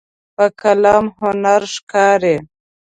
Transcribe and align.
په 0.35 0.45
قلم 0.59 1.05
هنر 1.21 1.61
ښکاري. 1.73 2.35